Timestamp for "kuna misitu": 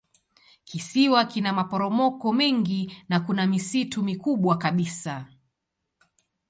3.19-4.03